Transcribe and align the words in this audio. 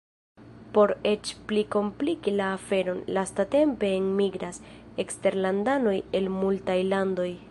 Por 0.77 0.93
eĉ 1.09 1.31
pli 1.51 1.63
kompliki 1.75 2.33
la 2.39 2.47
aferon, 2.53 3.03
lastatempe 3.17 3.93
enmigras 3.99 4.59
eksterlandanoj 5.05 5.97
el 6.21 6.33
multaj 6.41 6.83
landoj. 6.95 7.31